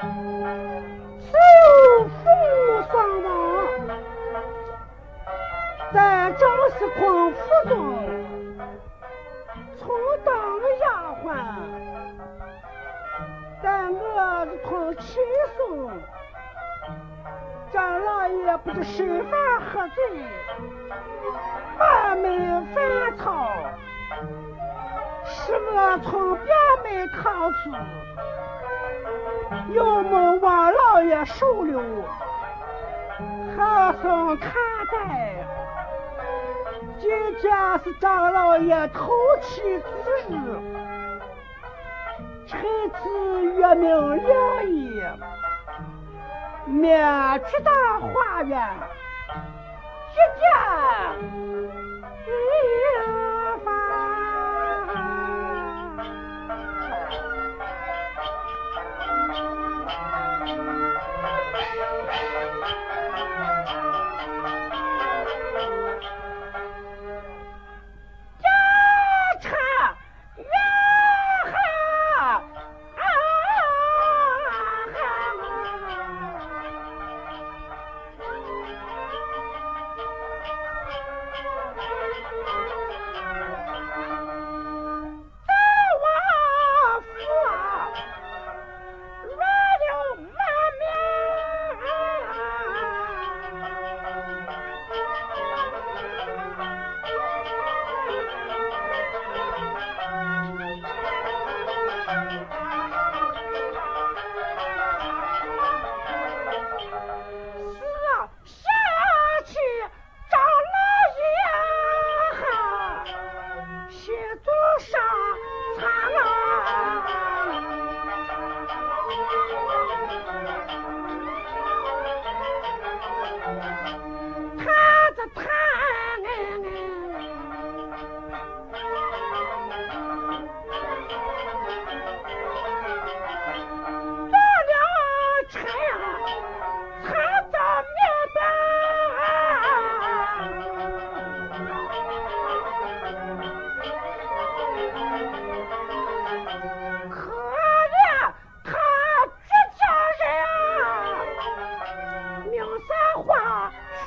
[0.00, 0.06] 父
[2.24, 2.94] 母双
[3.24, 3.28] 亡，
[5.92, 5.96] 在
[6.32, 7.00] 张世坤
[7.34, 7.38] 府
[7.68, 7.74] 中
[9.76, 9.80] 充
[10.24, 10.32] 当
[10.78, 10.86] 丫
[11.24, 11.26] 鬟，
[13.60, 15.18] 在我的同妻
[15.56, 15.90] 送，
[17.72, 19.98] 张老爷不知谁犯何罪，
[21.76, 23.26] 满门反抄。
[25.24, 27.72] 什我从表妹逃出，
[29.72, 31.80] 又蒙王老爷收留，
[33.56, 34.52] 还送看
[34.92, 35.34] 待。
[36.98, 39.82] 今天是张老爷头七之
[40.28, 40.32] 日，
[42.46, 42.60] 趁
[42.92, 45.12] 此月明两夜。
[46.66, 48.60] 面去大花园，
[50.12, 50.44] 去见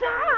[0.01, 0.30] Sir?